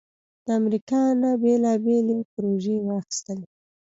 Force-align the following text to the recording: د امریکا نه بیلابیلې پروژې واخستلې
د 0.45 0.47
امریکا 0.59 1.01
نه 1.21 1.31
بیلابیلې 1.41 2.17
پروژې 2.33 2.75
واخستلې 2.87 3.47